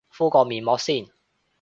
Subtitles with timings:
[0.09, 1.09] 敷個面膜先